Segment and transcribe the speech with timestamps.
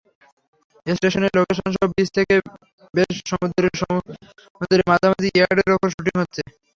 [0.87, 2.35] স্টেশনের লোকেশনসহ বিচ থেকে
[2.93, 3.15] বেশ
[3.51, 6.41] দূরে সমুদ্রের মাঝামাঝি ইয়ার্ডের ওপর শুটিং হচ্ছে।